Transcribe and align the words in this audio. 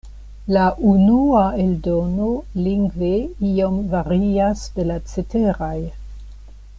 La 0.55 0.61
unua 0.91 1.43
eldono 1.63 2.29
lingve 2.69 3.11
iom 3.51 3.77
varias 3.95 4.67
de 4.79 4.87
la 4.93 4.99
ceteraj. 5.13 5.73